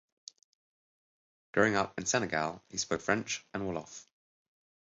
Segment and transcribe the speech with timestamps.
[1.53, 4.07] Growing up in Senegal he spoke French and Wolof.